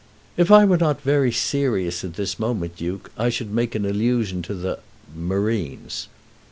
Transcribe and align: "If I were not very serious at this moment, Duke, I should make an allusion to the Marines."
"If 0.35 0.49
I 0.49 0.65
were 0.65 0.79
not 0.79 1.03
very 1.03 1.31
serious 1.31 2.03
at 2.03 2.15
this 2.15 2.39
moment, 2.39 2.75
Duke, 2.77 3.11
I 3.19 3.29
should 3.29 3.51
make 3.51 3.75
an 3.75 3.85
allusion 3.85 4.41
to 4.41 4.55
the 4.55 4.79
Marines." 5.15 6.07